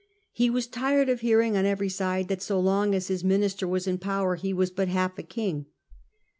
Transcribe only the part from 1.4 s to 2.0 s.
on every